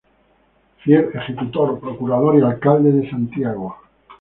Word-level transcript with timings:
Fiel 0.79 1.11
Ejecutor, 1.13 1.79
Procurador 1.79 2.39
y 2.39 2.41
Alcalde 2.41 2.91
de 2.91 3.07
Santiago. 3.07 3.77